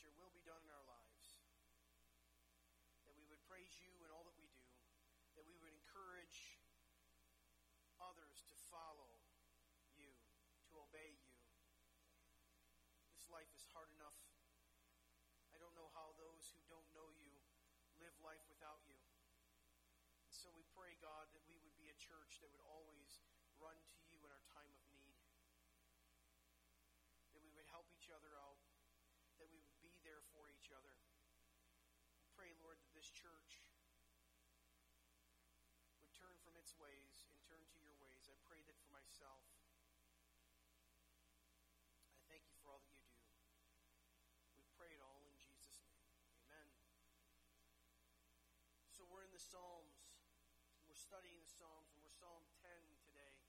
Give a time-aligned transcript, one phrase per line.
[0.00, 1.36] that your will be done in our lives.
[3.04, 4.64] That we would praise you in all that we do.
[5.36, 6.56] That we would encourage
[8.00, 9.12] others to follow
[9.92, 10.08] you,
[10.72, 11.36] to obey you.
[13.12, 14.16] This life is hard enough.
[15.52, 17.36] I don't know how those who don't know you
[18.00, 18.96] live life without you.
[20.24, 23.20] And so we pray, God, that we would be a church that would always
[23.60, 25.20] run to you in our time of need.
[27.36, 28.64] That we would help each other out.
[29.40, 30.92] That we would be there for each other.
[32.20, 33.64] I pray, Lord, that this church
[36.04, 38.28] would turn from its ways and turn to your ways.
[38.28, 39.40] I pray that for myself.
[42.12, 43.24] I thank you for all that you do.
[44.52, 46.12] We pray it all in Jesus' name.
[46.44, 46.68] Amen.
[48.92, 50.04] So we're in the Psalms.
[50.84, 52.68] We're studying the Psalms, and we're Psalm 10
[53.00, 53.40] today.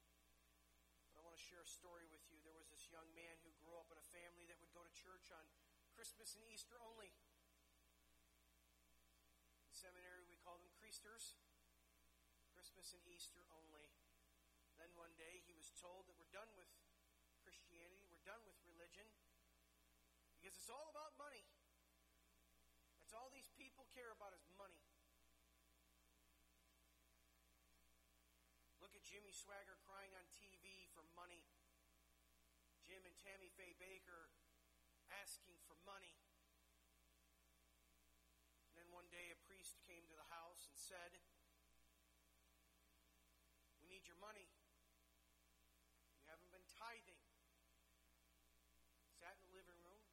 [1.12, 2.40] But I want to share a story with you.
[2.47, 4.94] There was this young man who grew up in a family that would go to
[4.95, 5.44] church on
[5.92, 7.12] Christmas and Easter only.
[9.82, 11.42] In seminary, we called them Creasters.
[12.54, 13.90] Christmas and Easter only.
[14.78, 16.70] Then one day he was told that we're done with
[17.42, 19.09] Christianity, we're done with religion,
[20.38, 21.50] because it's all about money.
[23.02, 24.86] That's all these people care about is money.
[28.86, 31.42] Look at Jimmy Swaggart crying on TV for money.
[32.86, 34.30] Jim and Tammy Faye Bakker
[35.09, 36.22] asking for money.
[38.70, 41.16] And then one day a priest came to the house and said,
[43.80, 44.52] We need your money.
[46.19, 47.23] You haven't been tithing.
[49.16, 50.03] Sat in the living room,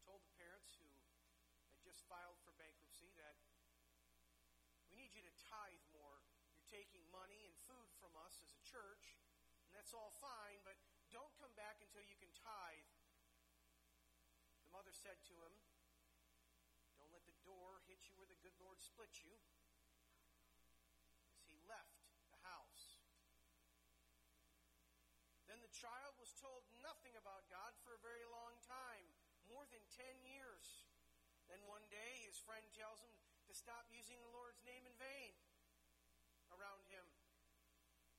[0.00, 1.04] told the parents who had
[1.84, 3.36] just filed for bankruptcy that
[4.88, 6.24] we need you to tithe more.
[6.56, 9.20] You're taking money and food from us as a church,
[9.68, 10.80] and that's all fine, but
[11.12, 12.88] don't come back until you can tithe.
[14.64, 15.54] The mother said to him,
[16.94, 19.34] Don't let the door hit you where the good Lord split you.
[21.36, 22.00] As he left
[22.32, 23.00] the house.
[25.46, 29.06] Then the child was told nothing about God for a very long time,
[29.46, 30.86] more than 10 years.
[31.46, 33.14] Then one day his friend tells him
[33.46, 35.32] to stop using the Lord's name in vain
[36.50, 37.06] around him.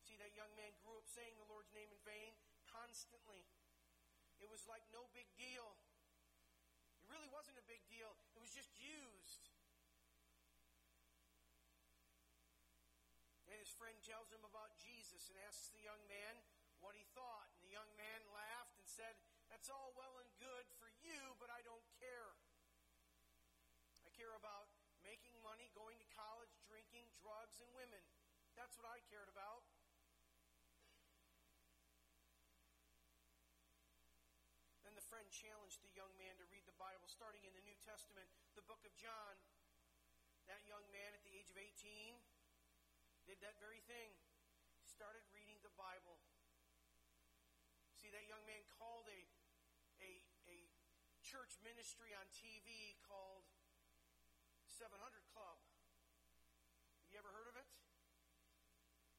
[0.08, 2.32] See, that young man grew up saying the Lord's name in vain
[2.72, 3.44] constantly.
[4.40, 5.76] It was like no big deal.
[7.04, 9.52] It really wasn't a big deal, it was just used.
[13.52, 16.42] And his friend tells him about Jesus and asks the young man
[16.82, 17.46] what he thought.
[17.54, 19.14] And the young man laughed and said,
[19.54, 22.34] That's all well and good for you, but I don't care.
[24.02, 24.74] I care about
[25.06, 28.02] making money, going to college, drinking, drugs, and women.
[28.58, 29.62] That's what I cared about.
[34.82, 37.78] Then the friend challenged the young man to read the Bible, starting in the New
[37.86, 38.26] Testament,
[38.58, 39.38] the book of John.
[40.50, 42.18] That young man at the age of 18
[43.28, 44.16] did that very thing.
[44.88, 46.16] Started reading the Bible.
[48.00, 49.22] See, that young man called a,
[50.00, 50.58] a, a
[51.20, 53.44] church ministry on TV called
[54.80, 54.96] 700
[55.36, 55.60] Club.
[57.04, 57.68] Have you ever heard of it?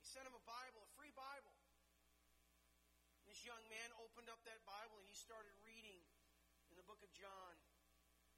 [0.00, 1.52] He sent him a Bible, a free Bible.
[3.28, 6.00] This young man opened up that Bible and he started reading
[6.72, 7.60] in the book of John.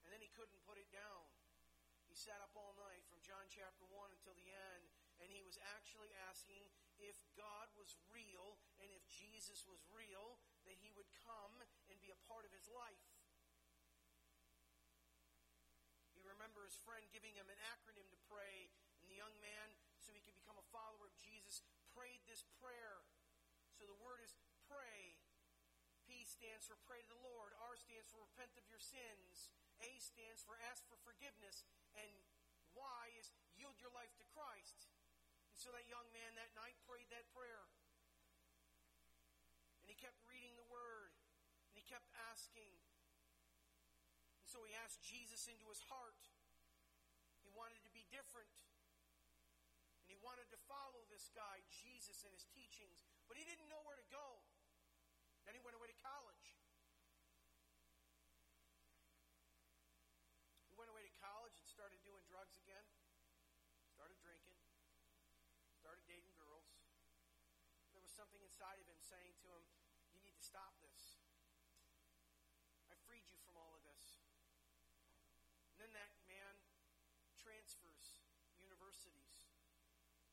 [0.03, 1.31] And then he couldn't put it down.
[2.11, 4.10] He sat up all night from John chapter 1 until the end,
[5.21, 6.65] and he was actually asking
[7.01, 12.13] if God was real and if Jesus was real, that he would come and be
[12.13, 13.05] a part of his life.
[16.13, 18.69] He remembered his friend giving him an acronym to pray,
[19.01, 21.65] and the young man, so he could become a follower of Jesus,
[21.97, 23.05] prayed this prayer.
[23.73, 24.37] So the word is
[24.69, 25.17] pray.
[26.05, 27.57] P stands for pray to the Lord.
[27.57, 29.49] R stands for repent of your sins.
[29.81, 31.65] A stands for ask for forgiveness.
[31.97, 32.13] And
[32.77, 34.90] Y is yield your life to Christ.
[35.61, 37.69] So that young man that night prayed that prayer.
[39.85, 41.13] And he kept reading the word.
[41.69, 42.81] And he kept asking.
[44.41, 46.17] And so he asked Jesus into his heart.
[47.45, 48.49] He wanted to be different.
[50.01, 53.05] And he wanted to follow this guy, Jesus, and his teachings.
[53.29, 54.41] But he didn't know where to go.
[55.45, 56.57] Then he went away to college.
[60.73, 62.89] He went away to college and started doing drugs again,
[63.93, 64.57] started drinking,
[65.81, 66.69] started dating girls.
[67.97, 69.63] There was something inside of him saying to him,
[70.11, 71.23] You need to stop this.
[72.91, 74.27] I freed you from all of this.
[75.71, 76.59] And then that man
[77.39, 78.19] transfers
[78.59, 79.47] universities.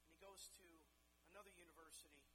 [0.01, 0.65] And he goes to
[1.29, 2.25] another university.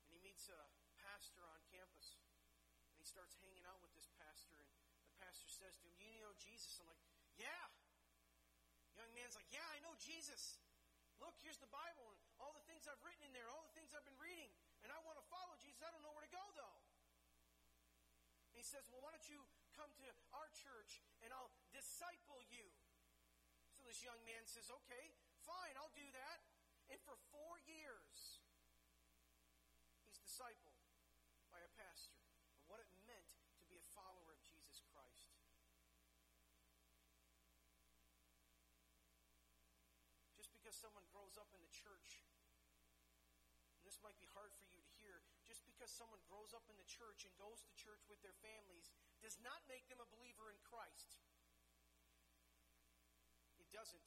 [0.00, 0.64] And he meets a
[0.96, 2.16] pastor on campus.
[2.16, 4.56] And he starts hanging out with this pastor.
[4.56, 6.80] And the pastor says to him, You know Jesus?
[6.80, 7.04] I'm like,
[7.36, 7.68] Yeah.
[8.96, 10.56] Young man's like, Yeah, I know Jesus.
[11.20, 13.48] Look, here's the Bible and all the things I've written in there,
[14.06, 14.54] I've been reading,
[14.86, 15.82] and I want to follow Jesus.
[15.82, 16.78] I don't know where to go, though.
[18.54, 19.42] And he says, Well, why don't you
[19.74, 22.70] come to our church and I'll disciple you?
[23.74, 25.10] So this young man says, Okay,
[25.42, 26.38] fine, I'll do that.
[26.86, 28.46] And for four years,
[30.06, 30.78] he's discipled
[31.50, 32.22] by a pastor
[32.54, 35.34] of what it meant to be a follower of Jesus Christ.
[40.38, 42.25] Just because someone grows up in the church, and
[43.96, 46.84] this might be hard for you to hear, just because someone grows up in the
[46.84, 48.92] church and goes to church with their families
[49.24, 51.16] does not make them a believer in Christ.
[53.56, 54.04] It doesn't.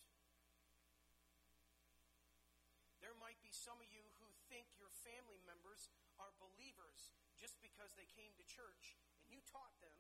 [3.02, 5.90] There might be some of you who think your family members
[6.22, 7.10] are believers
[7.42, 8.94] just because they came to church
[9.26, 9.98] and you taught them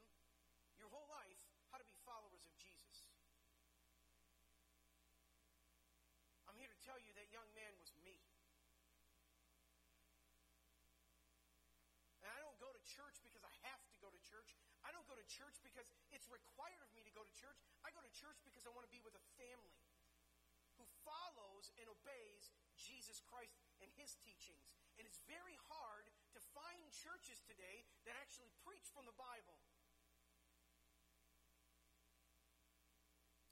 [0.77, 1.41] your whole life
[1.73, 3.09] how to be followers of Jesus.
[6.45, 8.21] I'm here to tell you that young man was me.
[12.29, 14.51] And I don't go to church because I have to go to church.
[14.83, 17.61] I don't go to church because it's required of me to go to church.
[17.85, 19.85] I go to church because I want to be with a family
[20.81, 24.73] who follows and obeys Jesus Christ and his teachings.
[24.97, 29.59] And it's very hard to find churches today that actually preach from the Bible.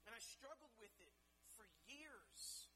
[0.08, 1.16] And I struggled with it
[1.52, 2.68] for years.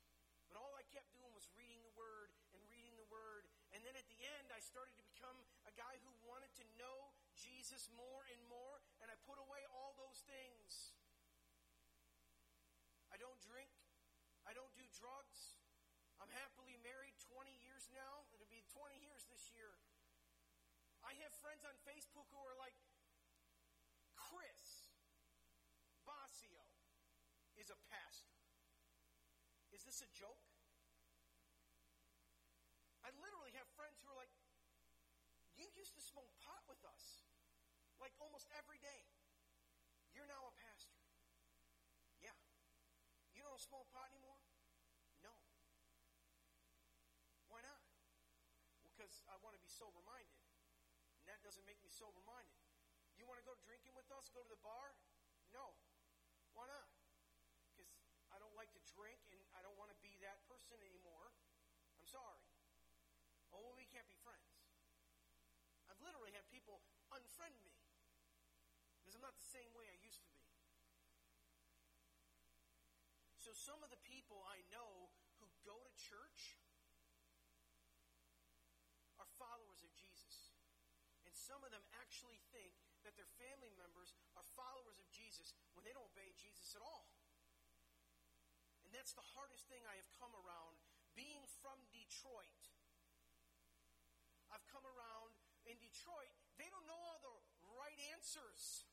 [0.53, 3.49] But all I kept doing was reading the Word and reading the Word.
[3.73, 7.17] And then at the end, I started to become a guy who wanted to know
[7.33, 8.82] Jesus more and more.
[9.33, 10.93] Put away all those things.
[13.09, 13.73] I don't drink.
[14.45, 15.57] I don't do drugs.
[16.21, 18.29] I'm happily married 20 years now.
[18.37, 19.81] It'll be 20 years this year.
[21.01, 22.77] I have friends on Facebook who are like,
[24.21, 24.85] Chris
[26.05, 26.69] Basio
[27.57, 28.37] is a pastor.
[29.73, 30.45] Is this a joke?
[33.01, 34.37] I literally have friends who are like,
[35.57, 37.25] you used to smoke pot with us,
[37.97, 39.09] like almost every day.
[40.23, 41.03] You're now a pastor.
[42.23, 42.39] Yeah.
[43.35, 44.39] You don't smoke pot anymore?
[45.19, 45.35] No.
[47.51, 47.83] Why not?
[48.79, 50.39] Well, because I want to be sober minded.
[51.19, 52.55] And that doesn't make me sober minded.
[53.19, 54.31] You want to go drinking with us?
[54.31, 54.95] Go to the bar?
[55.51, 55.75] No.
[56.55, 56.87] Why not?
[57.75, 57.91] Because
[58.31, 61.35] I don't like to drink and I don't want to be that person anymore.
[61.99, 62.47] I'm sorry.
[63.51, 64.55] Oh, well, we can't be friends.
[65.91, 66.79] I've literally had people
[67.11, 67.82] unfriend me
[69.23, 70.43] Not the same way I used to be.
[73.39, 76.59] So some of the people I know who go to church
[79.19, 80.55] are followers of Jesus.
[81.27, 85.83] And some of them actually think that their family members are followers of Jesus when
[85.83, 87.11] they don't obey Jesus at all.
[88.87, 90.79] And that's the hardest thing I have come around
[91.19, 92.63] being from Detroit.
[94.55, 95.35] I've come around
[95.67, 96.31] in Detroit,
[96.63, 97.35] they don't know all the
[97.75, 98.87] right answers.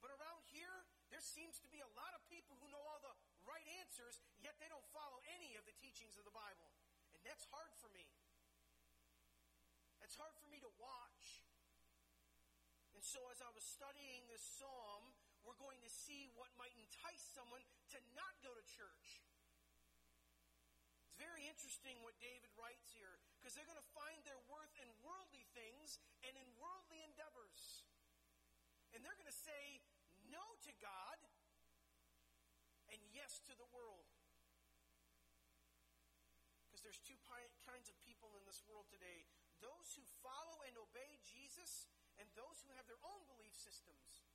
[0.00, 3.16] But around here, there seems to be a lot of people who know all the
[3.48, 6.68] right answers, yet they don't follow any of the teachings of the Bible.
[7.16, 8.04] And that's hard for me.
[10.04, 11.48] It's hard for me to watch.
[12.92, 15.16] And so, as I was studying this psalm,
[15.48, 17.64] we're going to see what might entice someone
[17.96, 19.24] to not go to church.
[21.08, 24.88] It's very interesting what David writes here, because they're going to find their worth in
[25.00, 27.84] worldly things and in worldly endeavors.
[28.92, 29.80] And they're going to say
[30.64, 31.18] to God
[32.88, 34.08] and yes to the world.
[36.64, 39.28] Because there's two kinds of people in this world today
[39.62, 41.88] those who follow and obey Jesus,
[42.20, 44.28] and those who have their own belief systems.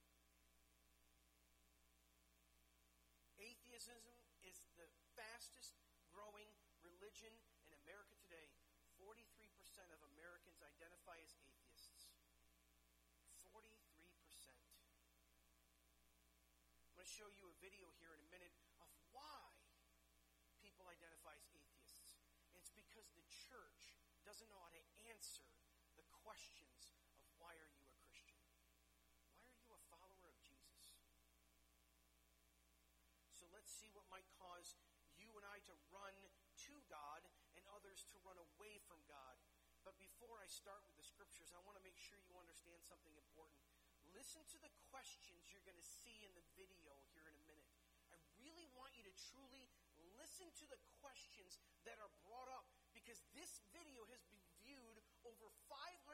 [3.37, 4.01] Atheism
[4.41, 5.77] is the fastest
[6.09, 6.49] growing
[6.81, 7.31] religion
[7.69, 8.49] in America today.
[8.97, 9.13] 43%
[9.93, 12.09] of Americans identify as atheists.
[13.53, 13.69] 43%.
[16.99, 18.51] I'm going to show you a video here in a minute
[18.83, 19.47] of why
[20.59, 22.19] people identify as atheists.
[22.51, 23.95] And it's because the church
[24.27, 25.47] doesn't know how to answer
[25.95, 28.43] the questions of why are you a Christian?
[29.39, 30.99] Why are you a follower of Jesus?
[33.31, 34.75] So let's see what might cause
[35.15, 36.15] you and I to run
[36.67, 37.23] to God
[37.55, 39.39] and others to run away from God.
[39.87, 43.15] But before I start with the scriptures, I want to make sure you understand something
[43.15, 43.38] important.
[44.17, 47.69] Listen to the questions you're going to see in the video here in a minute.
[48.09, 49.69] I really want you to truly
[50.17, 55.47] listen to the questions that are brought up because this video has been viewed over
[55.69, 56.09] 500,000,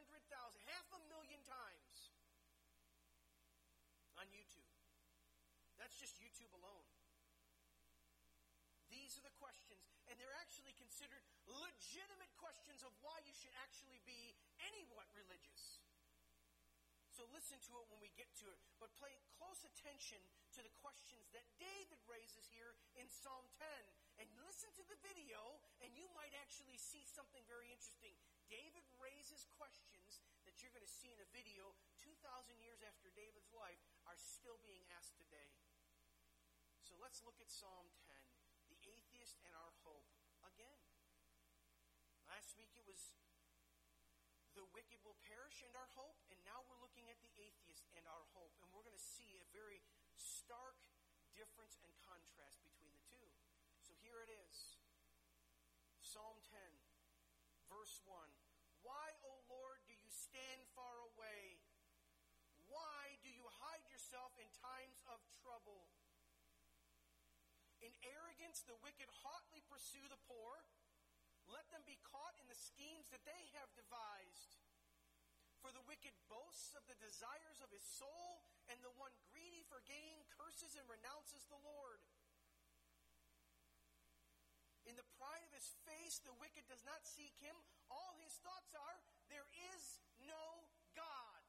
[0.67, 2.11] half a million times
[4.19, 4.67] on YouTube.
[5.79, 6.87] That's just YouTube alone.
[8.91, 13.99] These are the questions, and they're actually considered legitimate questions of why you should actually
[14.07, 15.84] be anywhat religious.
[17.15, 20.19] So listen to it when we get to it, but pay close attention
[20.51, 23.65] to the questions that David raises here in Psalm 10.
[24.19, 25.39] And listen to the video,
[25.79, 28.19] and you might actually see something very interesting.
[28.51, 31.71] David raises questions that you're going to see in a video
[32.03, 32.19] 2,000
[32.59, 33.79] years after David's life
[34.11, 35.55] are still being asked today.
[36.83, 40.11] So let's look at Psalm 10, the atheist and our hope
[40.43, 40.83] again.
[42.27, 43.15] Last week it was
[44.55, 48.07] the wicked will perish and our hope, and now we're looking at the atheist and
[48.07, 49.83] our hope, and we're going to see a very
[50.15, 50.79] stark
[51.35, 53.27] difference and contrast between the two.
[53.83, 54.79] So here it is
[55.99, 56.55] Psalm 10,
[57.67, 58.15] verse 1.
[58.79, 61.59] Why, O Lord, do you stand far away?
[62.71, 65.91] Why do you hide yourself in times of trouble?
[67.83, 70.63] In arrogance, the wicked hotly pursue the poor.
[71.49, 74.57] Let them be caught in the schemes that they have devised.
[75.61, 79.81] For the wicked boasts of the desires of his soul, and the one greedy for
[79.89, 82.01] gain curses and renounces the Lord.
[84.85, 87.57] In the pride of his face, the wicked does not seek him.
[87.89, 88.97] All his thoughts are,
[89.33, 89.97] there is
[90.29, 91.41] no God.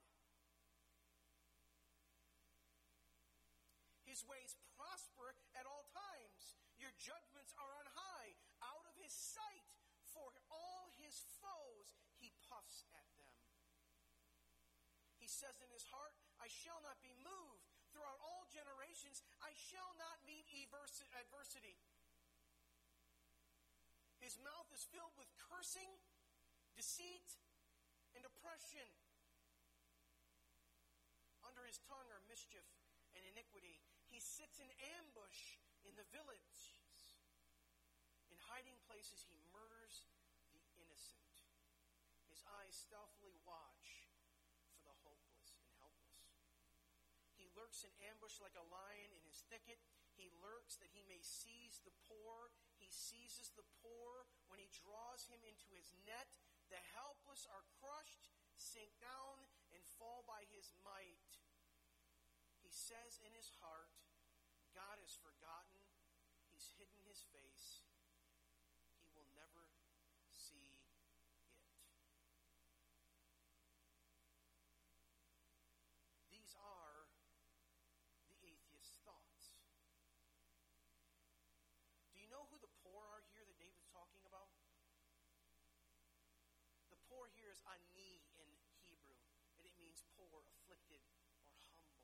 [4.09, 6.57] His ways prosper at all times.
[6.81, 8.33] Your judgments are on high,
[8.65, 9.66] out of his sight.
[11.17, 13.33] His foes he puffs at them.
[15.17, 17.65] He says in his heart, I shall not be moved.
[17.89, 21.81] Throughout all generations, I shall not meet adversity.
[24.21, 25.89] His mouth is filled with cursing,
[26.77, 27.41] deceit,
[28.13, 28.85] and oppression.
[31.41, 32.69] Under his tongue are mischief
[33.17, 33.81] and iniquity.
[34.13, 34.69] He sits in
[35.01, 35.57] ambush
[35.89, 36.61] in the villages.
[38.29, 39.41] In hiding places, he
[42.67, 44.11] Eyes stealthily watch
[44.75, 46.35] for the hopeless and helpless.
[47.39, 49.79] He lurks in ambush like a lion in his thicket.
[50.19, 52.51] He lurks that he may seize the poor.
[52.75, 56.27] He seizes the poor when he draws him into his net.
[56.67, 61.39] The helpless are crushed, sink down, and fall by his might.
[62.67, 63.95] He says in his heart,
[64.75, 65.87] God has forgotten.
[66.51, 67.87] He's hidden his face.
[68.99, 69.71] He will never
[70.35, 70.83] see it.
[76.47, 77.07] These are
[78.31, 79.55] the atheist's thoughts.
[82.15, 84.51] Do you know who the poor are here that David's talking about?
[86.91, 88.53] The poor here is ani in
[88.85, 89.17] Hebrew,
[89.57, 91.97] and it means poor, afflicted, or humble.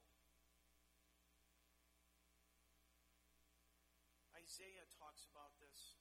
[4.33, 6.01] Isaiah talks about this.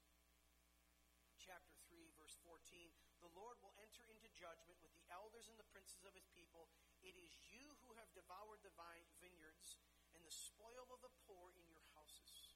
[1.35, 2.95] Chapter 3, verse 14.
[3.19, 6.71] The Lord will enter into judgment with the elders and the princes of his people.
[7.03, 8.71] It is you who have devoured the
[9.19, 9.75] vineyards
[10.15, 12.55] and the spoil of the poor in your houses.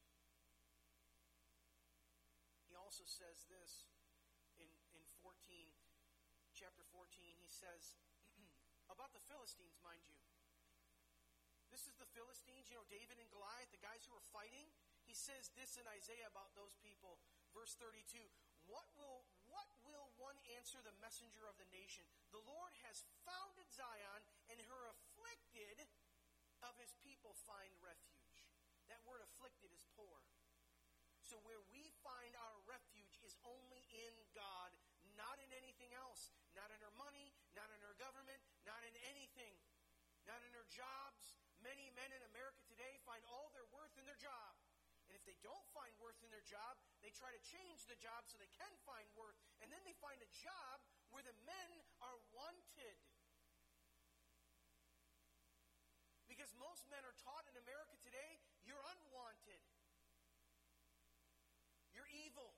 [2.65, 3.94] He also says this in, in 14,
[6.55, 7.35] chapter 14.
[7.35, 7.99] He says,
[8.95, 10.15] about the Philistines, mind you.
[11.67, 14.71] This is the Philistines, you know, David and Goliath, the guys who are fighting.
[15.03, 17.19] He says this in Isaiah about those people,
[17.51, 18.23] verse 32.
[18.71, 22.07] What will what will one answer the messenger of the nation?
[22.31, 25.85] The Lord has founded Zion, and her afflicted
[26.63, 28.47] of his people find refuge.
[28.87, 30.23] That word afflicted is poor.
[31.21, 34.71] So where we find our refuge is only in God,
[35.19, 36.33] not in anything else.
[36.55, 39.55] Not in our money, not in government, not in anything.
[40.25, 41.37] Not in our jobs.
[41.61, 44.57] Many men in America today find all their worth in their job.
[45.05, 48.25] And if they don't find worth in their job, they try to change the job
[48.25, 49.37] so they can find worth.
[49.61, 50.81] And then they find a job
[51.13, 51.69] where the men
[52.01, 52.97] are wanted.
[56.25, 59.61] Because most men are taught in America today, you're unwanted.
[61.93, 62.57] You're evil.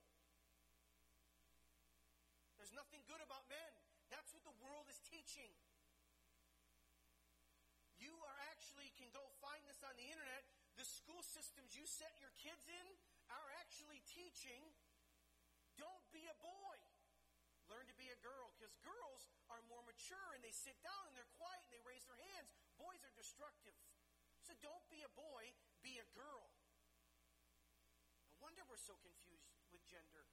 [2.56, 3.87] There's nothing good about men.
[4.14, 5.52] That's what the world is teaching.
[7.98, 10.46] You are actually can go find this on the internet
[10.78, 12.88] the school systems you set your kids in
[13.34, 14.62] are actually teaching
[15.78, 16.78] don't be a boy.
[17.70, 21.14] Learn to be a girl because girls are more mature and they sit down and
[21.14, 22.50] they're quiet and they raise their hands.
[22.82, 23.76] Boys are destructive.
[24.42, 26.50] So don't be a boy, be a girl.
[28.32, 30.26] No wonder we're so confused with gender.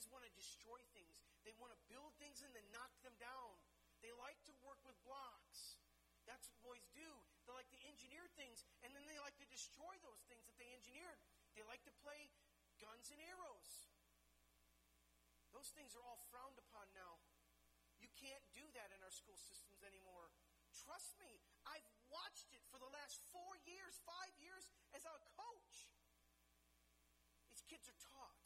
[0.00, 1.12] Boys want to destroy things.
[1.44, 3.52] They want to build things and then knock them down.
[4.00, 5.76] They like to work with blocks.
[6.24, 7.04] That's what boys do.
[7.44, 10.72] They like to engineer things, and then they like to destroy those things that they
[10.72, 11.20] engineered.
[11.52, 12.32] They like to play
[12.80, 13.92] guns and arrows.
[15.52, 17.20] Those things are all frowned upon now.
[18.00, 20.32] You can't do that in our school systems anymore.
[20.72, 24.64] Trust me, I've watched it for the last four years, five years
[24.96, 25.92] as a coach.
[27.52, 28.40] These kids are taught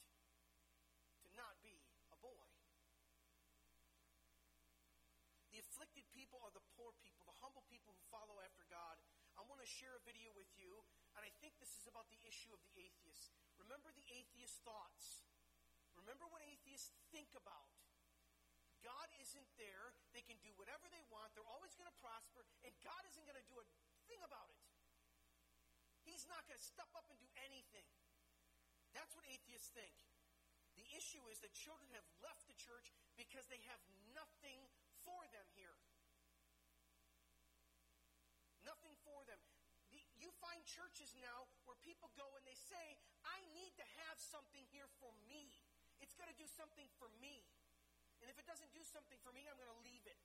[1.25, 1.81] to not be
[2.13, 2.49] a boy.
[5.51, 8.95] The afflicted people are the poor people, the humble people who follow after God.
[9.35, 10.71] I want to share a video with you,
[11.19, 13.35] and I think this is about the issue of the atheist.
[13.59, 15.27] Remember the atheist thoughts.
[15.99, 17.75] Remember what atheists think about.
[18.87, 19.99] God isn't there.
[20.15, 21.35] They can do whatever they want.
[21.35, 23.67] They're always going to prosper, and God isn't going to do a
[24.07, 24.63] thing about it.
[26.07, 27.91] He's not going to step up and do anything.
[28.95, 29.91] That's what atheists think.
[30.79, 33.83] The issue is that children have left the church because they have
[34.15, 34.63] nothing
[35.05, 35.77] for them here.
[38.65, 39.39] Nothing for them.
[40.19, 44.65] You find churches now where people go and they say, I need to have something
[44.73, 45.53] here for me.
[46.01, 47.45] It's going to do something for me.
[48.25, 50.17] And if it doesn't do something for me, I'm going to leave it.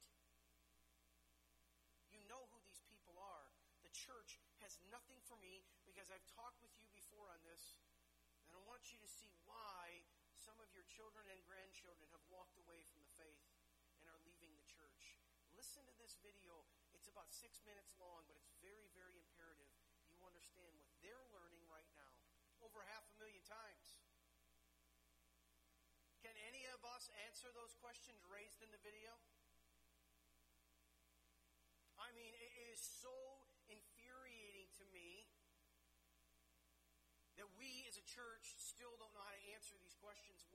[2.16, 3.52] You know who these people are.
[3.84, 7.76] The church has nothing for me because I've talked with you before on this.
[8.48, 12.56] And I want you to see why some of your children and grandchildren have walked
[12.56, 13.44] away from the faith
[14.00, 15.20] and are leaving the church.
[15.70, 16.66] Listen to this video.
[16.98, 19.70] It's about six minutes long, but it's very, very imperative
[20.10, 22.10] you understand what they're learning right now.
[22.58, 23.94] Over half a million times.
[26.26, 29.14] Can any of us answer those questions raised in the video?
[32.02, 33.14] I mean, it is so
[33.70, 35.30] infuriating to me
[37.38, 40.49] that we as a church still don't know how to answer these questions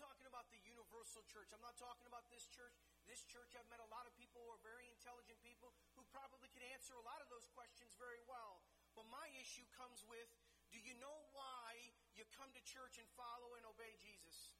[0.00, 1.52] talking about the universal church.
[1.52, 2.72] I'm not talking about this church.
[3.04, 6.48] This church, I've met a lot of people who are very intelligent people who probably
[6.48, 8.64] can answer a lot of those questions very well.
[8.96, 10.32] But my issue comes with
[10.72, 14.56] do you know why you come to church and follow and obey Jesus?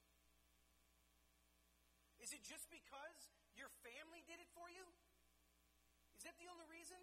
[2.21, 4.85] Is it just because your family did it for you?
[6.21, 7.01] Is that the only reason?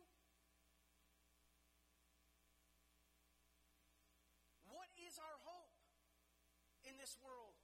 [4.69, 5.73] What is our hope
[6.85, 7.57] in this world?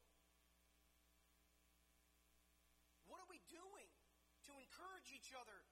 [3.13, 3.91] What are we doing
[4.49, 4.51] to
[4.83, 5.63] encourage each other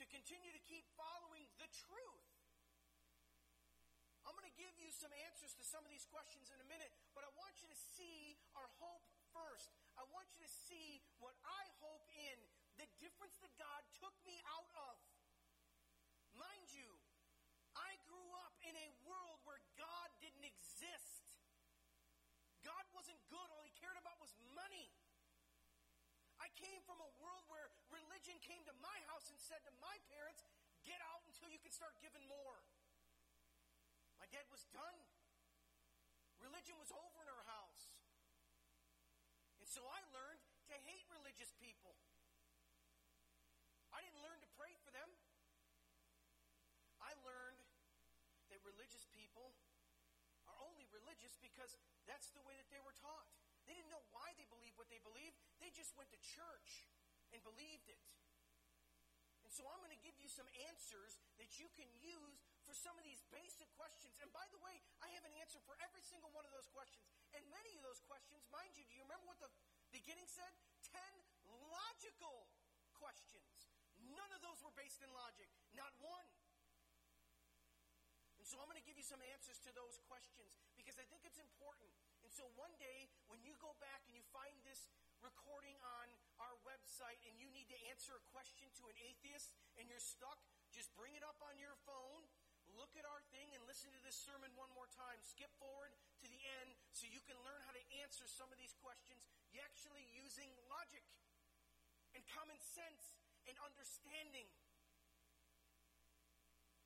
[0.00, 2.24] to continue to keep following the truth?
[4.24, 6.88] I'm going to give you some answers to some of these questions in a minute,
[7.12, 9.04] but I want you to see our hope
[9.36, 9.68] first.
[10.00, 12.40] I want you to see what I hope in,
[12.80, 14.96] the difference that God took me out of.
[16.40, 16.88] Mind you,
[17.76, 21.28] I grew up in a world where God didn't exist.
[22.64, 24.13] God wasn't good, all he cared about
[26.58, 30.46] came from a world where religion came to my house and said to my parents,
[30.86, 32.58] get out until you can start giving more.
[34.20, 34.98] My dad was done.
[36.40, 37.92] Religion was over in our house.
[39.60, 41.96] And so I learned to hate religious people.
[43.92, 45.08] I didn't learn to pray for them.
[47.00, 47.60] I learned
[48.52, 49.56] that religious people
[50.48, 53.28] are only religious because that's the way that they were taught.
[53.64, 55.36] They didn't know why they believed what they believed.
[55.60, 56.88] They just went to church
[57.32, 58.00] and believed it.
[59.44, 62.96] And so I'm going to give you some answers that you can use for some
[62.96, 64.16] of these basic questions.
[64.24, 67.04] And by the way, I have an answer for every single one of those questions.
[67.36, 69.52] And many of those questions, mind you, do you remember what the
[69.92, 70.48] beginning said?
[70.80, 71.12] Ten
[71.68, 72.48] logical
[72.96, 73.68] questions.
[74.16, 75.48] None of those were based in logic.
[75.76, 76.28] Not one.
[78.40, 81.24] And so I'm going to give you some answers to those questions because I think
[81.24, 81.88] it's important.
[82.34, 84.90] So one day, when you go back and you find this
[85.22, 86.06] recording on
[86.42, 90.42] our website and you need to answer a question to an atheist and you're stuck,
[90.74, 92.26] just bring it up on your phone
[92.78, 95.18] look at our thing and listen to this sermon one more time.
[95.22, 98.74] Skip forward to the end so you can learn how to answer some of these
[98.82, 99.26] questions.
[99.54, 101.06] You actually using logic
[102.14, 104.46] and common sense and understanding.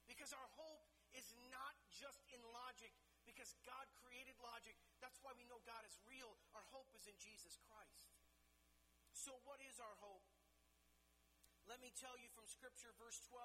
[0.08, 2.92] Because our hope is not just in logic,
[3.38, 4.74] because God created logic.
[4.98, 6.34] That's why we know God is real.
[6.58, 8.10] Our hope is in Jesus Christ.
[9.14, 10.26] So, what is our hope?
[11.70, 13.38] Let me tell you from Scripture, verse 12,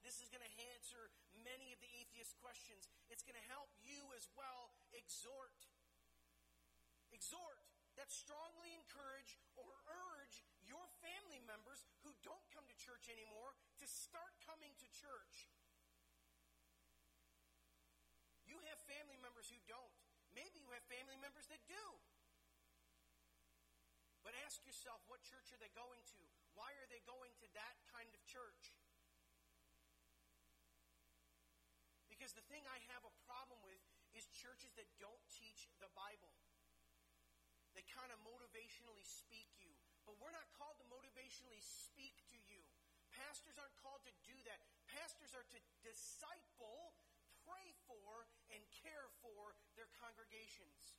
[0.00, 1.12] this is going to answer
[1.44, 2.88] many of the atheist questions.
[3.12, 5.68] It's going to help you as well exhort.
[7.12, 7.60] Exhort.
[8.00, 13.84] That strongly encourage or urge your family members who don't come to church anymore to
[13.84, 15.52] start coming to church.
[18.54, 19.90] You have family members who don't.
[20.30, 21.84] Maybe you have family members that do.
[24.22, 26.22] But ask yourself, what church are they going to?
[26.54, 28.72] Why are they going to that kind of church?
[32.06, 33.82] Because the thing I have a problem with
[34.14, 36.30] is churches that don't teach the Bible.
[37.74, 39.74] They kind of motivationally speak you.
[40.06, 42.62] But we're not called to motivationally speak to you.
[43.10, 44.62] Pastors aren't called to do that.
[44.88, 46.94] Pastors are to disciple,
[47.44, 48.30] pray for,
[48.84, 50.92] care for their congregations.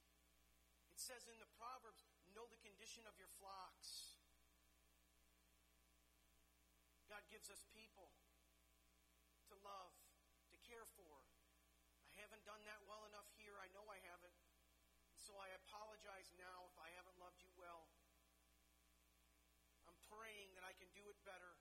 [0.90, 4.18] It says in the Proverbs, know the condition of your flocks.
[7.06, 8.10] God gives us people
[9.48, 9.94] to love,
[10.50, 11.22] to care for.
[12.18, 13.54] I haven't done that well enough here.
[13.62, 14.34] I know I haven't.
[15.14, 17.86] So I apologize now if I haven't loved you well.
[19.86, 21.54] I'm praying that I can do it better.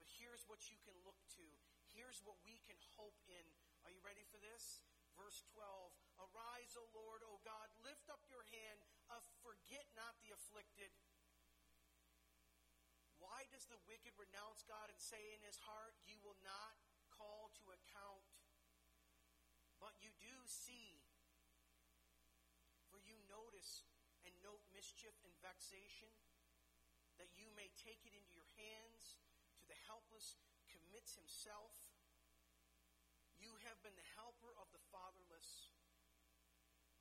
[0.00, 1.46] But here's what you can look to.
[1.92, 3.46] Here's what we can hope in.
[3.86, 4.82] Are you ready for this?
[5.14, 5.62] Verse 12
[6.18, 10.90] Arise, O Lord, O God, lift up your hand, uh, forget not the afflicted.
[13.22, 16.74] Why does the wicked renounce God and say in his heart, You will not
[17.14, 18.26] call to account?
[19.78, 21.06] But you do see,
[22.90, 23.86] for you notice
[24.26, 26.10] and note mischief and vexation,
[27.22, 29.22] that you may take it into your hands.
[29.62, 30.34] To the helpless
[30.66, 31.70] commits himself.
[33.36, 35.68] You have been the helper of the fatherless.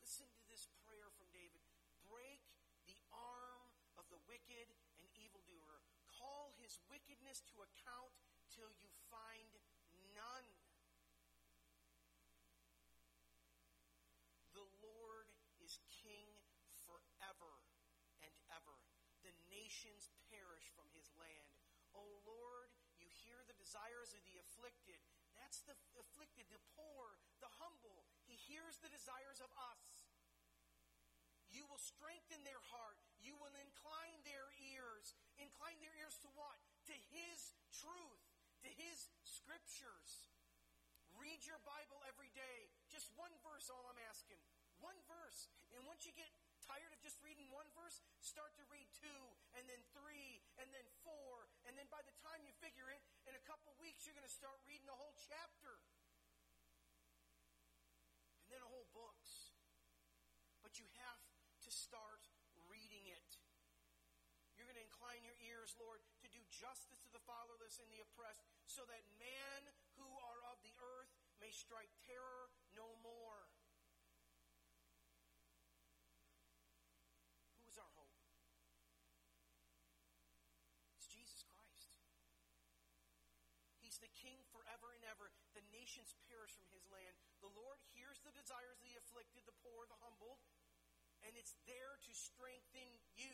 [0.03, 1.63] Listen to this prayer from David.
[2.03, 2.43] Break
[2.85, 3.63] the arm
[3.95, 4.67] of the wicked
[4.99, 5.79] and evildoer.
[6.11, 8.11] Call his wickedness to account
[8.51, 9.51] till you find
[10.11, 10.47] none.
[14.55, 16.29] The Lord is king
[16.83, 17.63] forever
[18.23, 18.77] and ever.
[19.23, 21.51] The nations perish from his land.
[21.95, 24.99] O Lord, you hear the desires of the afflicted.
[25.55, 28.03] That's the afflicted, the poor, the humble.
[28.27, 30.11] He hears the desires of us.
[31.47, 32.99] You will strengthen their heart.
[33.23, 35.15] You will incline their ears.
[35.39, 36.59] Incline their ears to what?
[36.91, 38.23] To His truth,
[38.67, 40.27] to His scriptures.
[41.15, 42.67] Read your Bible every day.
[42.91, 44.43] Just one verse, all I'm asking.
[44.83, 45.47] One verse.
[45.71, 46.27] And once you get
[46.65, 49.21] tired of just reading one verse, start to read two,
[49.53, 51.45] and then three, and then four.
[51.69, 54.33] And then by the time you figure it, in a couple weeks, you're going to
[54.33, 55.81] start reading the whole chapter.
[58.45, 59.53] And then whole books.
[60.61, 61.21] But you have
[61.65, 62.29] to start
[62.69, 63.29] reading it.
[64.55, 67.99] You're going to incline your ears, Lord, to do justice to the fatherless and the
[67.99, 69.61] oppressed, so that man
[69.99, 71.11] who are of the earth
[71.43, 73.51] may strike terror no more.
[77.51, 78.15] Who is our hope?
[80.95, 81.91] It's Jesus Christ.
[83.95, 85.31] He's the king forever and ever.
[85.55, 87.15] The nations perish from his land.
[87.39, 90.43] The Lord hears the desires of the afflicted, the poor, the humbled,
[91.23, 93.31] and it's there to strengthen you.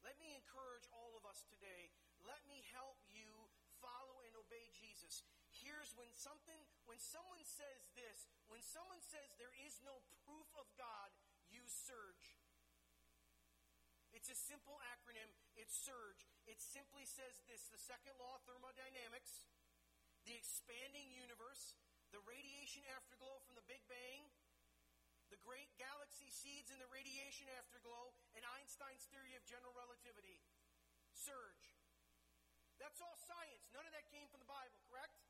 [0.00, 1.92] Let me encourage all of us today.
[2.24, 3.52] Let me help you
[3.84, 5.28] follow and obey Jesus.
[5.52, 10.64] Here's when something, when someone says this, when someone says there is no proof of
[10.80, 11.12] God,
[11.52, 12.33] you surge.
[14.24, 15.28] It's a simple acronym.
[15.52, 16.24] It's surge.
[16.48, 19.44] It simply says this the second law of thermodynamics,
[20.24, 21.76] the expanding universe,
[22.08, 24.24] the radiation afterglow from the Big Bang,
[25.28, 30.40] the great galaxy seeds in the radiation afterglow, and Einstein's theory of general relativity.
[31.12, 31.76] Surge.
[32.80, 33.68] That's all science.
[33.76, 35.20] None of that came from the Bible, correct?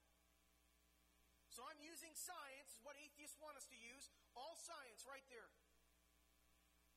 [1.51, 4.15] So I'm using science, what atheists want us to use.
[4.39, 5.51] All science right there.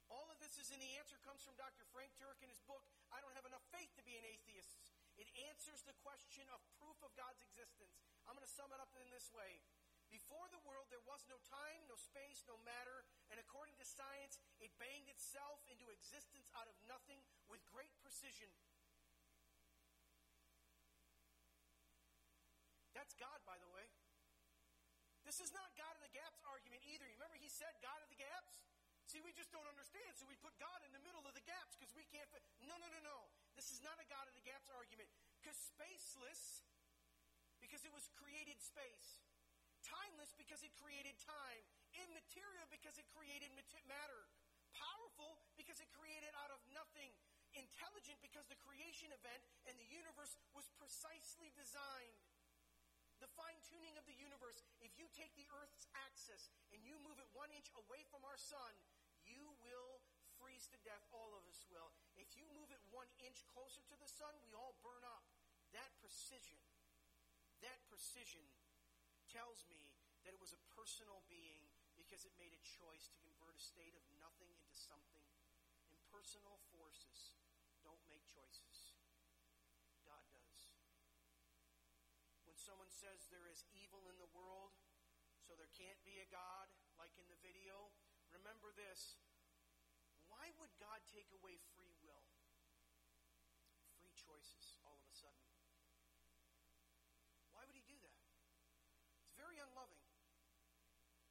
[0.07, 1.83] All of this is in the answer comes from Dr.
[1.91, 4.79] Frank Turek in his book, I Don't Have Enough Faith to Be an Atheist.
[5.19, 7.99] It answers the question of proof of God's existence.
[8.23, 9.59] I'm going to sum it up in this way.
[10.07, 14.39] Before the world, there was no time, no space, no matter, and according to science,
[14.63, 17.19] it banged itself into existence out of nothing
[17.51, 18.47] with great precision.
[22.95, 23.83] That's God, by the way.
[25.27, 27.03] This is not God of the gaps argument either.
[27.03, 28.46] You remember he said God of the gaps?
[29.07, 31.79] See, we just don't understand, so we put God in the middle of the gaps
[31.79, 32.43] because we can't fit.
[32.67, 33.17] No, no, no, no.
[33.55, 35.07] This is not a God of the gaps argument.
[35.39, 36.61] Because spaceless,
[37.63, 39.23] because it was created space.
[39.87, 41.63] Timeless because it created time.
[41.95, 43.47] Immaterial because it created
[43.87, 44.21] matter.
[44.75, 47.09] Powerful because it created out of nothing.
[47.55, 52.19] Intelligent because the creation event and the universe was precisely designed.
[53.17, 57.17] The fine tuning of the universe, if you take the Earth's axis and you move
[57.17, 58.77] it one inch away from our sun,
[59.27, 59.99] you will
[60.39, 61.03] freeze to death.
[61.11, 61.91] All of us will.
[62.15, 65.27] If you move it one inch closer to the sun, we all burn up.
[65.75, 66.63] That precision,
[67.59, 68.43] that precision
[69.27, 69.91] tells me
[70.23, 71.67] that it was a personal being
[71.99, 75.27] because it made a choice to convert a state of nothing into something
[76.17, 77.37] personal forces
[77.85, 78.97] don't make choices.
[80.01, 80.73] God does.
[82.47, 84.73] When someone says there is evil in the world,
[85.45, 87.93] so there can't be a God, like in the video,
[88.33, 89.19] remember this.
[90.27, 92.25] Why would God take away free will?
[93.99, 95.43] Free choices all of a sudden.
[97.55, 98.19] Why would he do that?
[99.23, 100.03] It's very unloving.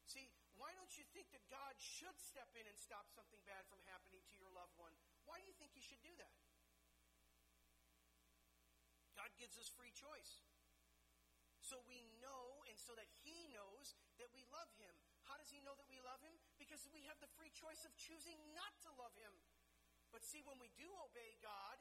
[0.09, 3.85] See, why don't you think that God should step in and stop something bad from
[3.91, 4.95] happening to your loved one?
[5.29, 6.33] Why do you think he should do that?
[9.17, 10.45] God gives us free choice.
[11.67, 14.95] So we know, and so that He knows that we love Him.
[15.27, 16.39] How does He know that we love Him?
[16.67, 19.31] Because we have the free choice of choosing not to love Him.
[20.11, 21.79] But see, when we do obey God,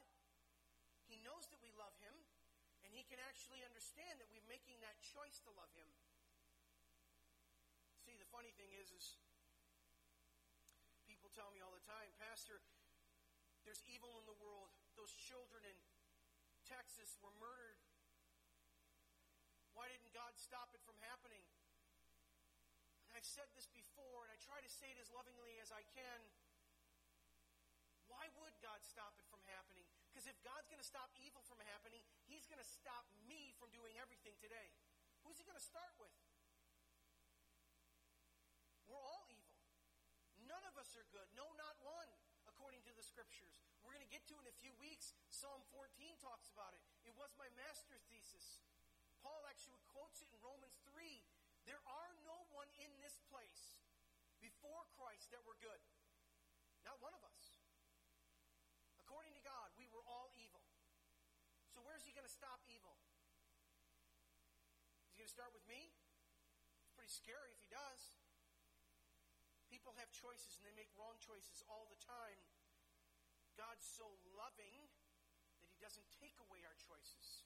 [1.10, 2.14] He knows that we love Him,
[2.86, 5.90] and He can actually understand that we're making that choice to love Him.
[8.06, 9.18] See, the funny thing is, is
[11.10, 12.62] people tell me all the time, Pastor,
[13.66, 14.70] there's evil in the world.
[14.94, 15.78] Those children in
[16.70, 17.82] Texas were murdered
[19.76, 21.44] why didn't God stop it from happening?
[23.26, 26.22] I've said this before, and I try to say it as lovingly as I can.
[28.06, 29.90] Why would God stop it from happening?
[30.14, 33.74] Because if God's going to stop evil from happening, He's going to stop me from
[33.74, 34.70] doing everything today.
[35.26, 36.14] Who's He going to start with?
[38.86, 39.58] We're all evil.
[40.46, 41.26] None of us are good.
[41.34, 42.14] No, not one,
[42.46, 43.58] according to the scriptures.
[43.82, 45.18] We're going to get to in a few weeks.
[45.34, 45.90] Psalm 14
[46.22, 46.86] talks about it.
[47.02, 48.62] It was my master thesis.
[49.26, 51.26] Paul actually quotes it in Romans 3.
[51.66, 52.05] There are
[53.36, 53.84] place
[54.40, 55.84] before Christ that were good.
[56.88, 57.60] Not one of us.
[59.04, 60.64] According to God, we were all evil.
[61.68, 62.96] So where's he going to stop evil?
[65.12, 65.92] Is he going to start with me?
[66.80, 68.16] It's pretty scary if he does.
[69.68, 72.40] People have choices and they make wrong choices all the time.
[73.60, 74.88] God's so loving
[75.60, 77.44] that he doesn't take away our choices.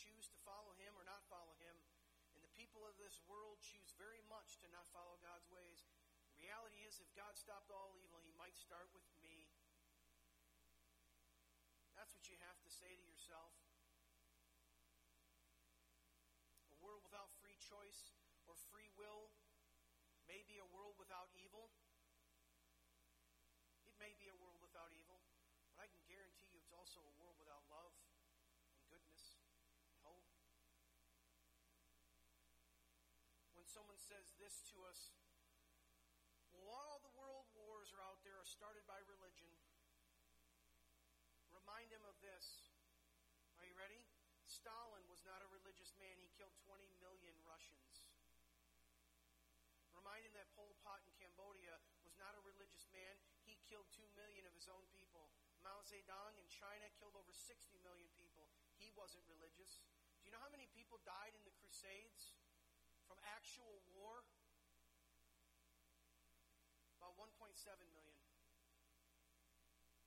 [0.00, 1.76] choose to follow him or not follow him.
[2.32, 5.86] And the people of this world choose very much to not follow God's ways.
[6.34, 9.46] The reality is, if God stopped all evil, he might start with me.
[11.94, 13.54] That's what you have to say to yourself.
[16.74, 18.18] A world without free choice
[18.50, 19.30] or free will
[20.26, 21.70] may be a world without evil.
[23.86, 25.22] It may be a world without evil,
[25.70, 27.94] but I can guarantee you it's also a world without love
[28.74, 29.40] and goodness
[33.70, 35.14] someone says this to us,
[36.50, 39.54] well, all the world wars are out there are started by religion.
[41.54, 42.74] Remind him of this.
[43.62, 44.02] Are you ready?
[44.50, 46.18] Stalin was not a religious man.
[46.18, 48.10] He killed 20 million Russians.
[49.94, 53.14] Remind him that Pol Pot in Cambodia was not a religious man.
[53.46, 55.30] He killed 2 million of his own people.
[55.62, 57.46] Mao Zedong in China killed over 60
[57.86, 58.50] million people.
[58.82, 59.78] He wasn't religious.
[60.18, 62.34] Do you know how many people died in the Crusades?
[63.40, 64.20] Actual war?
[67.00, 67.56] About 1.7
[67.96, 68.20] million.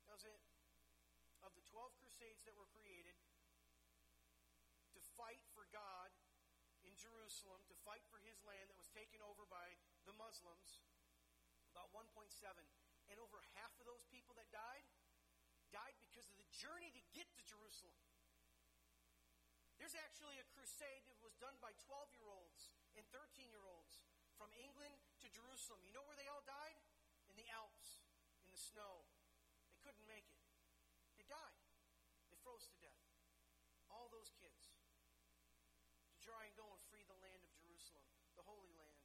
[0.05, 0.37] Was it.
[1.41, 3.17] Of the 12 crusades that were created
[4.93, 6.13] to fight for God
[6.85, 10.85] in Jerusalem, to fight for his land that was taken over by the Muslims,
[11.73, 12.29] about 1.7.
[13.09, 14.85] And over half of those people that died,
[15.73, 17.97] died because of the journey to get to Jerusalem.
[19.81, 22.52] There's actually a crusade that was done by 12 year olds
[22.97, 24.05] and 13 year olds
[24.37, 25.81] from England to Jerusalem.
[25.85, 26.77] You know where they all died?
[27.29, 28.03] In the Alps,
[28.45, 29.07] in the snow.
[29.71, 30.43] They couldn't make it.
[31.17, 31.61] They died.
[32.29, 33.01] They froze to death.
[33.89, 34.73] All those kids
[36.09, 38.05] to try and go and free the land of Jerusalem,
[38.37, 39.01] the Holy Land.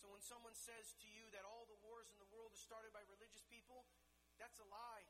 [0.00, 2.92] So when someone says to you that all the wars in the world are started
[2.96, 3.84] by religious people,
[4.40, 5.04] that's a lie.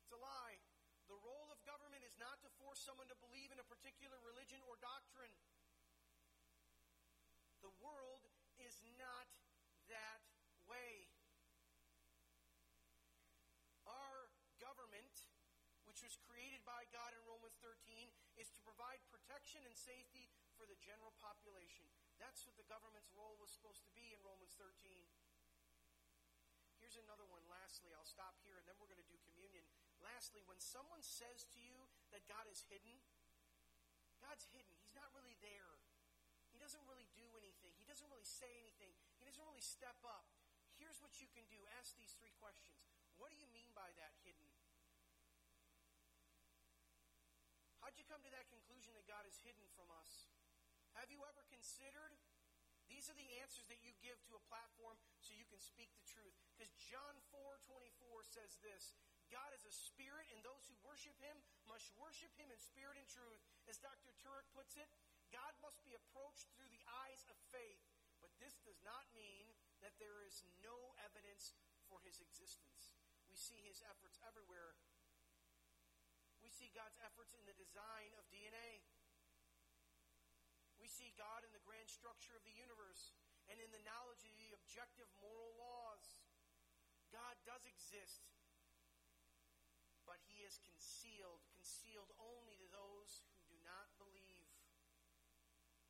[0.00, 0.56] It's a lie.
[1.12, 4.74] The role government is not to force someone to believe in a particular religion or
[4.82, 5.30] doctrine.
[7.62, 8.26] The world
[8.58, 9.30] is not
[9.86, 10.18] that
[10.66, 11.06] way.
[13.86, 15.14] Our government,
[15.86, 20.26] which was created by God in Romans 13, is to provide protection and safety
[20.58, 21.86] for the general population.
[22.18, 24.74] That's what the government's role was supposed to be in Romans 13.
[26.82, 27.46] Here's another one.
[27.46, 29.19] Lastly, I'll stop here and then we're going to do.
[30.00, 31.76] Lastly, when someone says to you
[32.12, 32.96] that God is hidden,
[34.20, 34.76] God's hidden.
[34.84, 35.80] He's not really there.
[36.52, 37.72] He doesn't really do anything.
[37.80, 38.92] He doesn't really say anything.
[39.16, 40.28] He doesn't really step up.
[40.76, 41.60] Here's what you can do.
[41.80, 42.84] Ask these three questions.
[43.16, 44.48] What do you mean by that hidden?
[47.80, 50.28] How'd you come to that conclusion that God is hidden from us?
[51.00, 52.12] Have you ever considered?
[52.92, 56.04] These are the answers that you give to a platform so you can speak the
[56.04, 56.36] truth.
[56.52, 58.92] Because John 4 24 says this
[59.30, 61.38] God is a spirit, and those who worship him
[61.70, 63.38] must worship him in spirit and truth.
[63.70, 64.10] As Dr.
[64.18, 64.90] Turek puts it,
[65.30, 67.78] God must be approached through the eyes of faith.
[68.18, 71.54] But this does not mean that there is no evidence
[71.86, 72.98] for his existence.
[73.30, 74.74] We see his efforts everywhere.
[76.42, 78.82] We see God's efforts in the design of DNA.
[80.82, 83.14] We see God in the grand structure of the universe
[83.46, 86.18] and in the knowledge of the objective moral laws.
[87.12, 88.26] God does exist
[90.44, 94.48] is concealed, concealed only to those who do not believe.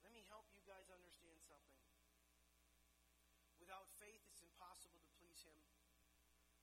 [0.02, 1.82] Let me help you guys understand something.
[3.62, 5.60] Without faith, it's impossible to please him.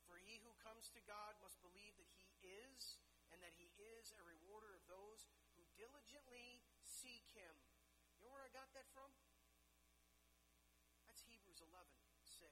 [0.04, 3.00] For he who comes to God must believe that he is,
[3.32, 7.56] and that he is a rewarder of those who diligently seek him.
[8.16, 9.12] You know where I got that from?
[11.06, 11.72] That's Hebrews 11
[12.24, 12.52] 6.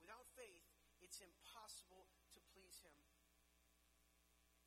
[0.00, 0.68] Without faith,
[1.00, 2.06] it's impossible.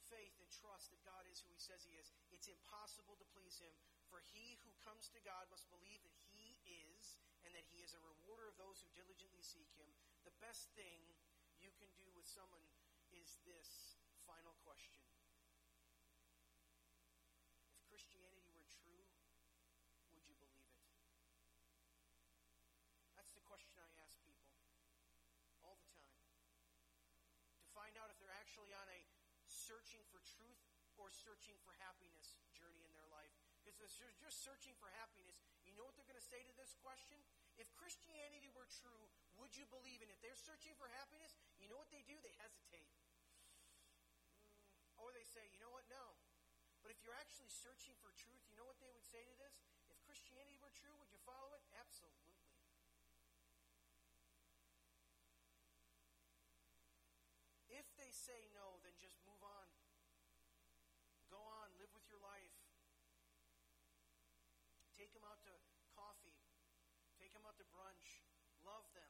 [0.10, 2.10] Faith and trust that God is who He says He is.
[2.34, 3.74] It's impossible to please Him.
[4.10, 7.94] For he who comes to God must believe that He is and that He is
[7.94, 9.86] a rewarder of those who diligently seek Him.
[10.26, 10.98] The best thing
[11.62, 12.66] you can do with someone
[13.14, 14.98] is this final question.
[17.78, 19.06] If Christianity were true,
[20.10, 20.90] would you believe it?
[23.14, 24.50] That's the question I ask people
[25.62, 26.18] all the time
[27.62, 29.19] To find out if they're actually on a
[29.70, 30.66] searching for truth
[30.98, 33.30] or searching for happiness journey in their life.
[33.62, 36.56] Because if they're just searching for happiness, you know what they're going to say to
[36.58, 37.22] this question?
[37.54, 39.06] If Christianity were true,
[39.38, 40.18] would you believe in it?
[40.18, 42.18] If they're searching for happiness, you know what they do?
[42.26, 42.90] They hesitate.
[44.42, 45.86] Mm, or they say, you know what?
[45.86, 46.18] No.
[46.82, 49.62] But if you're actually searching for truth, you know what they would say to this?
[49.94, 51.62] If Christianity were true, would you follow it?
[51.78, 52.40] Absolutely.
[57.70, 59.68] If they say no, then just move on.
[61.30, 62.58] Go on, live with your life.
[65.00, 65.56] Take them out to
[65.96, 66.36] coffee.
[67.16, 68.20] Take them out to brunch.
[68.68, 69.08] Love them.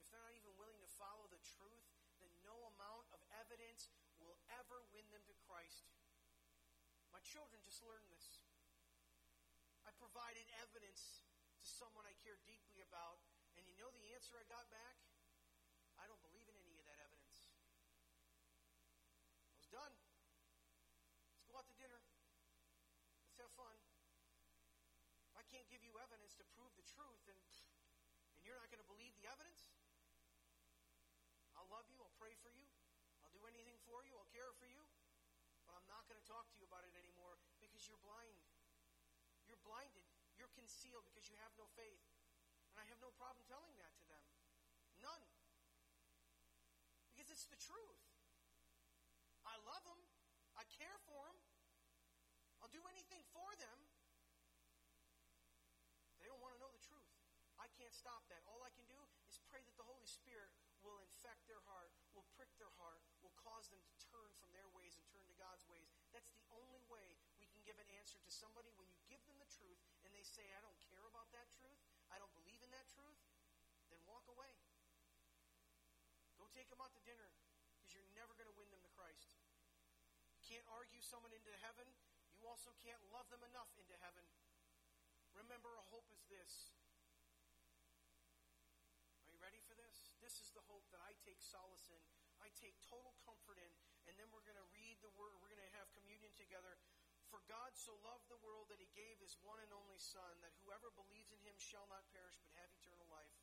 [0.00, 1.84] If they're not even willing to follow the truth,
[2.16, 5.92] then no amount of evidence will ever win them to Christ.
[7.12, 8.40] My children just learned this.
[9.84, 11.20] I provided evidence
[11.60, 13.20] to someone I care deeply about,
[13.60, 14.96] and you know the answer I got back?
[16.00, 17.52] I don't believe in any of that evidence.
[19.44, 19.92] I was done.
[21.36, 22.00] Let's go out to dinner.
[23.28, 23.76] Let's have fun.
[25.28, 27.38] If I can't give you evidence to prove the truth, and,
[28.38, 29.66] and you're not going to believe the evidence,
[31.58, 31.98] I'll love you.
[32.00, 32.64] I'll pray for you.
[33.20, 34.14] I'll do anything for you.
[34.14, 34.80] I'll care for you.
[35.66, 38.38] But I'm not going to talk to you about it anymore because you're blind.
[39.44, 40.06] You're blinded.
[40.38, 42.00] You're concealed because you have no faith.
[42.72, 44.24] And I have no problem telling that to them.
[45.04, 45.26] None
[47.20, 48.02] because it's the truth.
[49.46, 50.02] I love them.
[50.58, 51.38] I care for them.
[52.58, 53.78] I'll do anything for them.
[56.18, 57.06] They don't want to know the truth.
[57.54, 58.44] I can't stop that.
[58.44, 60.52] All I can do is pray that the Holy Spirit
[60.84, 64.68] will infect their heart, will prick their heart, will cause them to turn from their
[64.76, 65.88] ways and turn to God's ways.
[66.12, 69.40] That's the only way we can give an answer to somebody when you give them
[69.40, 71.80] the truth and they say, I don't care about that truth,
[72.12, 73.16] I don't believe in that truth,
[73.88, 74.52] then walk away.
[76.36, 77.32] Go take them out to dinner
[77.80, 79.40] because you're never going to win them to Christ.
[80.36, 81.88] You can't argue someone into heaven.
[82.36, 84.24] You also can't love them enough into heaven.
[85.32, 86.76] Remember, our hope is this.
[89.20, 89.70] Are you ready for
[90.30, 90.46] this?
[90.46, 92.02] Is the hope that I take solace in.
[92.38, 93.72] I take total comfort in.
[94.06, 95.34] And then we're going to read the word.
[95.42, 96.78] We're going to have communion together.
[97.34, 100.54] For God so loved the world that he gave his one and only Son, that
[100.62, 103.38] whoever believes in him shall not perish but have eternal life.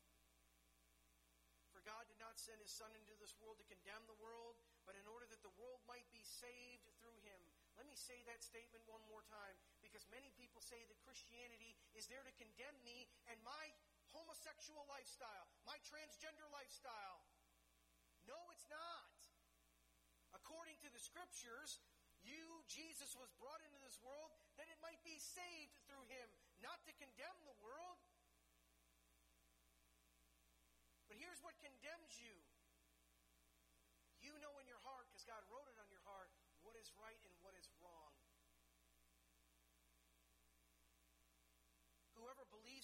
[1.72, 4.96] For God did not send his Son into this world to condemn the world, but
[4.96, 7.40] in order that the world might be saved through him.
[7.80, 12.10] Let me say that statement one more time, because many people say that Christianity is
[12.12, 13.72] there to condemn me and my
[14.12, 17.24] homosexual lifestyle, my transgender lifestyle.
[18.28, 19.12] No, it's not.
[20.36, 21.80] According to the scriptures,
[22.20, 26.28] you, Jesus, was brought into this world that it might be saved through him,
[26.60, 28.00] not to condemn the world.
[31.08, 32.36] But here's what condemns you.
[34.20, 36.28] You know in your heart, because God wrote it on your heart,
[36.60, 38.12] what is right and what is wrong.
[42.18, 42.44] Whoever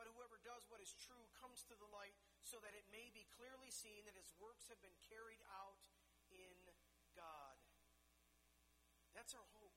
[0.00, 3.28] But whoever does what is true comes to the light so that it may be
[3.36, 5.76] clearly seen that his works have been carried out
[6.32, 6.56] in
[7.12, 7.60] God.
[9.12, 9.76] That's our hope.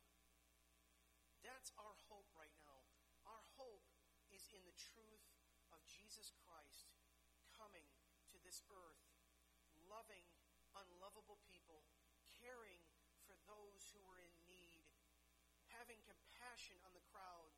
[1.43, 2.87] That's our hope right now.
[3.27, 3.83] Our hope
[4.31, 5.27] is in the truth
[5.75, 6.95] of Jesus Christ
[7.51, 7.83] coming
[8.31, 9.03] to this earth,
[9.91, 10.23] loving
[10.71, 11.83] unlovable people,
[12.39, 12.79] caring
[13.27, 14.87] for those who are in need,
[15.75, 17.52] having compassion on the crowds.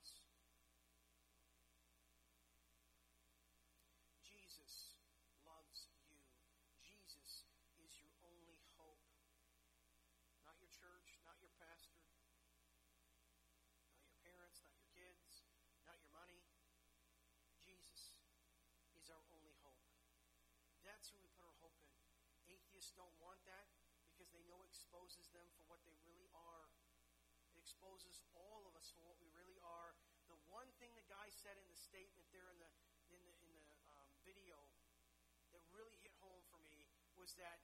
[4.56, 4.96] Jesus
[5.44, 6.16] loves you.
[6.80, 7.44] Jesus
[7.76, 9.04] is your only hope.
[10.48, 12.08] Not your church, not your pastor,
[13.92, 15.44] not your parents, not your kids,
[15.84, 16.40] not your money.
[17.68, 18.16] Jesus
[18.96, 19.84] is our only hope.
[20.88, 21.92] That's who we put our hope in.
[22.48, 23.68] Atheists don't want that
[24.08, 26.72] because they know it exposes them for what they really are.
[27.52, 30.00] It exposes all of us for what we really are.
[30.32, 32.72] The one thing the guy said in the statement there in the
[33.12, 33.62] in the
[33.94, 34.58] um, video
[35.54, 36.88] that really hit home for me
[37.20, 37.60] was that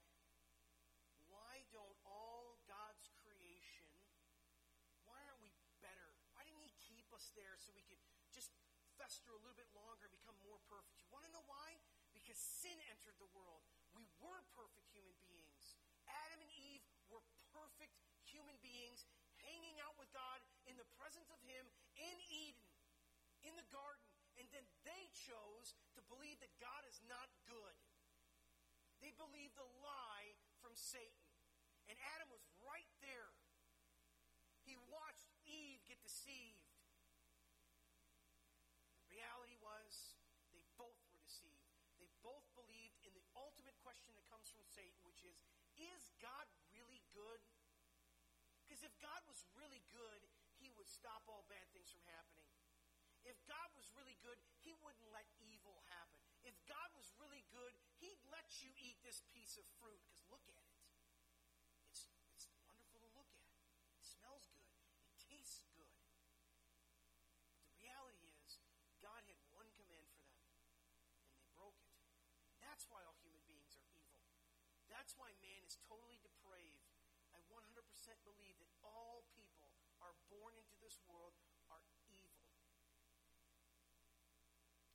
[1.32, 3.95] why don't all God's creation
[5.12, 5.51] why aren't we
[5.84, 6.16] better?
[6.32, 7.99] Why didn't He keep us there so we could
[8.32, 8.55] just
[8.95, 11.03] fester a little bit longer and become more perfect.
[11.03, 11.76] You want to know why?
[12.16, 13.66] Because sin entered the world.
[13.91, 15.76] We were perfect human beings.
[16.07, 19.03] Adam and Eve were perfect human beings
[19.43, 20.39] hanging out with God
[20.70, 22.68] in the presence of Him in Eden,
[23.43, 24.05] in the garden.
[24.39, 27.71] And then they chose to believe that God is not good.
[29.02, 31.26] They believed the lie from Satan.
[31.89, 33.34] And Adam was right there.
[34.64, 36.62] He watched Eve get deceived
[39.12, 40.16] The reality was
[40.56, 41.68] they both were deceived.
[41.99, 45.36] They both believed in the ultimate question that comes from Satan, which is,
[45.76, 47.43] is God really good?
[48.64, 50.24] Because if God was really good,
[50.64, 52.47] he would stop all bad things from happening.
[53.28, 56.24] If God was really good, he wouldn't let evil happen.
[56.47, 57.76] If God was really good,
[58.60, 60.76] you eat this piece of fruit because look at it.
[61.88, 63.47] It's, it's wonderful to look at.
[63.95, 64.76] It smells good.
[65.08, 65.95] It tastes good.
[67.56, 68.60] But the reality is,
[68.99, 70.43] God had one command for them,
[71.24, 71.95] and they broke it.
[72.60, 74.20] That's why all human beings are evil.
[74.91, 76.84] That's why man is totally depraved.
[77.32, 77.56] I 100%
[78.28, 79.72] believe that all people
[80.04, 81.32] are born into this world
[81.72, 82.36] are evil.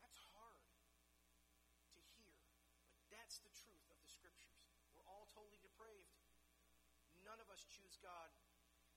[0.04, 2.36] That's hard to hear,
[3.08, 4.70] but that's the truth of the scriptures.
[4.94, 6.14] We're all totally depraved.
[7.26, 8.30] None of us choose God.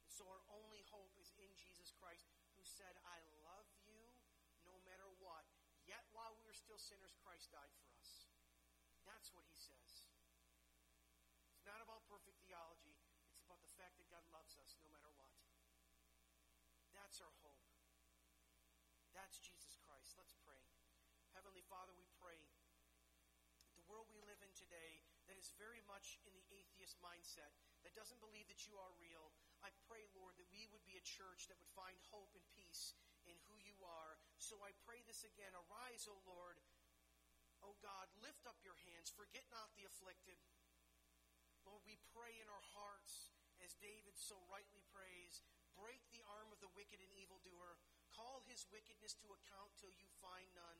[0.06, 3.98] And so our only hope is in Jesus Christ, who said, I love you
[4.70, 5.50] no matter what.
[5.82, 8.30] Yet while we were still sinners, Christ died for us.
[9.02, 10.14] That's what he says.
[11.58, 13.02] It's not about perfect theology.
[13.34, 15.34] It's about the fact that God loves us no matter what.
[16.94, 17.66] That's our hope.
[19.10, 20.14] That's Jesus Christ.
[20.22, 20.62] Let's pray.
[21.34, 22.19] Heavenly Father, we pray
[23.90, 27.50] world we live in today that is very much in the atheist mindset,
[27.82, 29.34] that doesn't believe that you are real,
[29.66, 32.94] I pray, Lord, that we would be a church that would find hope and peace
[33.26, 34.22] in who you are.
[34.38, 35.52] So I pray this again.
[35.58, 36.62] Arise, O Lord.
[37.66, 39.12] O God, lift up your hands.
[39.12, 40.38] Forget not the afflicted.
[41.68, 45.44] Lord, we pray in our hearts, as David so rightly prays,
[45.76, 47.76] break the arm of the wicked and evildoer.
[48.16, 50.80] Call his wickedness to account till you find none.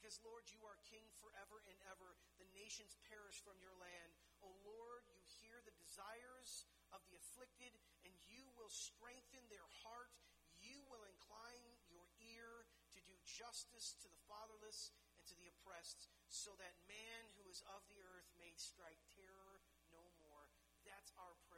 [0.00, 2.16] Because, Lord, you are king forever and ever.
[2.40, 4.16] The nations perish from your land.
[4.40, 7.76] O Lord, you hear the desires of the afflicted,
[8.08, 10.16] and you will strengthen their heart
[10.60, 16.12] you will incline your ear to do justice to the fatherless and to the oppressed,
[16.28, 20.52] so that man who is of the earth may strike terror no more.
[20.84, 21.49] That's our prayer